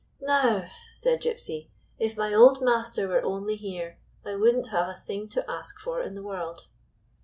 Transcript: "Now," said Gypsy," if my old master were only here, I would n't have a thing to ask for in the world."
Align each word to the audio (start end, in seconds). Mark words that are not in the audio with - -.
"Now," 0.19 0.63
said 0.95 1.21
Gypsy," 1.21 1.67
if 1.99 2.17
my 2.17 2.33
old 2.33 2.59
master 2.59 3.07
were 3.07 3.21
only 3.21 3.55
here, 3.55 3.99
I 4.25 4.33
would 4.33 4.55
n't 4.55 4.67
have 4.69 4.89
a 4.89 4.95
thing 4.99 5.29
to 5.29 5.47
ask 5.47 5.77
for 5.77 6.01
in 6.01 6.15
the 6.15 6.23
world." 6.23 6.65